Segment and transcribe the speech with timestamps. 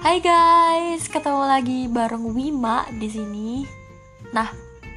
[0.00, 3.68] Hai guys, ketemu lagi bareng Wima di sini.
[4.32, 4.48] Nah,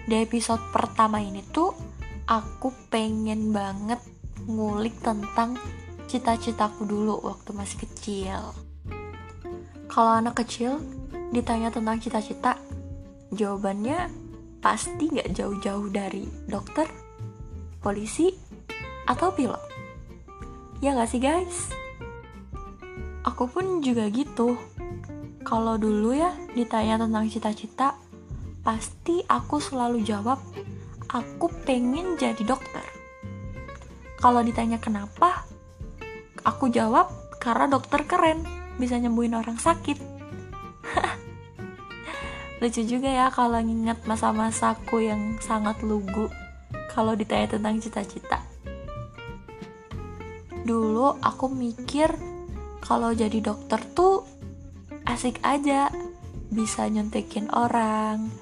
[0.08, 1.76] di episode pertama ini tuh
[2.24, 4.00] aku pengen banget
[4.48, 5.60] ngulik tentang
[6.08, 8.56] cita-citaku dulu waktu masih kecil.
[9.92, 10.80] Kalau anak kecil
[11.36, 12.56] ditanya tentang cita-cita,
[13.36, 14.08] jawabannya
[14.64, 16.88] pasti gak jauh-jauh dari dokter,
[17.84, 18.32] polisi,
[19.04, 19.60] atau pilot.
[20.80, 21.76] Ya gak sih guys?
[23.28, 24.56] Aku pun juga gitu
[25.44, 28.00] kalau dulu ya ditanya tentang cita-cita,
[28.64, 30.40] pasti aku selalu jawab,
[31.12, 32.84] aku pengen jadi dokter.
[34.24, 35.44] Kalau ditanya kenapa,
[36.48, 37.12] aku jawab
[37.44, 38.48] karena dokter keren,
[38.80, 40.00] bisa nyembuhin orang sakit.
[42.64, 46.32] Lucu juga ya kalau nginget masa-masaku yang sangat lugu
[46.96, 48.40] kalau ditanya tentang cita-cita.
[50.64, 52.16] Dulu aku mikir
[52.80, 54.33] kalau jadi dokter tuh
[55.14, 55.94] asik aja.
[56.50, 58.34] Bisa nyontekin orang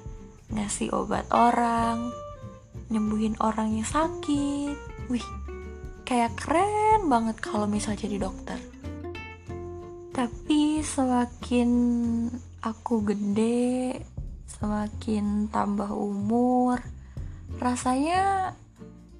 [0.52, 2.08] ngasih obat orang
[2.88, 4.72] nyembuhin orang yang sakit.
[5.12, 5.26] Wih
[6.08, 8.56] kayak keren banget kalau misal jadi dokter.
[10.16, 11.70] Tapi semakin
[12.64, 14.00] aku gede
[14.46, 16.78] semakin tambah umur
[17.58, 18.52] rasanya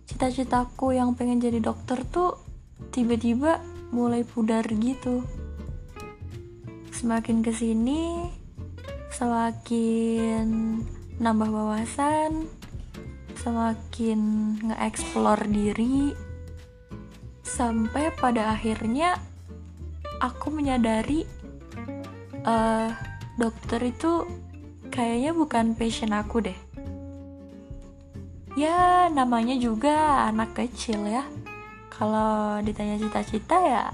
[0.06, 2.39] cita-citaku yang pengen jadi dokter tuh
[2.94, 3.59] tiba-tiba
[3.91, 5.27] mulai pudar gitu
[7.03, 8.31] semakin ke sini
[9.11, 10.78] semakin
[11.19, 12.47] nambah wawasan
[13.42, 16.14] semakin nge-explore diri
[17.42, 19.19] sampai pada akhirnya
[20.22, 21.27] aku menyadari
[22.47, 22.94] uh,
[23.34, 24.22] dokter itu
[24.94, 26.59] kayaknya bukan passion aku deh.
[28.55, 31.27] Ya namanya juga anak kecil ya.
[31.91, 33.84] Kalau ditanya cita-cita ya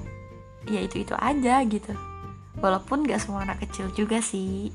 [0.69, 1.97] ya itu itu aja gitu
[2.59, 4.71] walaupun gak semua anak kecil juga sih.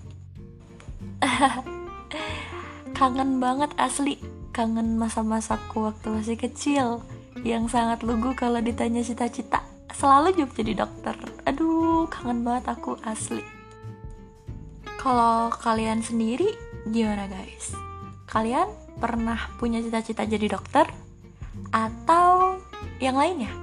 [2.97, 4.19] Kangen banget asli.
[4.53, 6.87] Kangen masa-masaku waktu masih kecil.
[7.41, 9.65] Yang sangat lugu kalau ditanya cita-cita.
[9.93, 11.15] Selalu jawab jadi dokter.
[11.45, 13.41] Aduh kangen banget aku asli.
[15.01, 16.53] Kalau kalian sendiri
[16.87, 17.75] gimana guys?
[18.29, 20.87] Kalian pernah punya cita-cita jadi dokter?
[21.73, 22.61] Atau
[23.01, 23.62] yang lainnya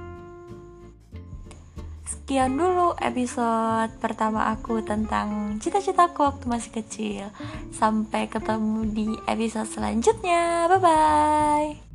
[2.11, 7.23] sekian dulu episode pertama aku tentang cita-citaku waktu masih kecil.
[7.71, 10.67] Sampai ketemu di episode selanjutnya.
[10.67, 11.90] Bye bye.